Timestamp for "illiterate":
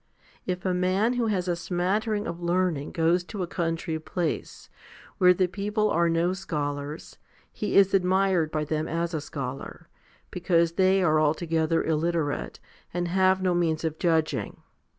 11.83-12.59